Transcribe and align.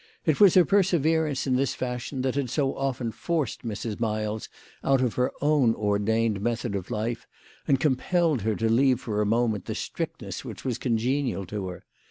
It 0.25 0.39
was 0.39 0.55
her 0.55 0.65
perseverance 0.65 1.45
in 1.45 1.57
this 1.57 1.75
fashion 1.75 2.23
that 2.23 2.33
had 2.33 2.49
so 2.49 2.75
often 2.75 3.11
forced 3.11 3.61
Mrs. 3.63 3.99
Miles 3.99 4.49
out 4.83 4.99
of 4.99 5.13
her 5.13 5.31
own 5.41 5.75
ordained 5.75 6.41
method 6.41 6.73
of 6.73 6.89
life, 6.89 7.27
and 7.67 7.79
compelled 7.79 8.41
her 8.41 8.55
to 8.55 8.67
leave 8.67 8.99
for 8.99 9.21
a 9.21 9.27
moment 9.27 9.65
the 9.65 9.75
strict 9.75 10.23
ness 10.23 10.43
which 10.43 10.65
was 10.65 10.79
congenial 10.79 11.45
to 11.45 11.67
her. 11.67 11.85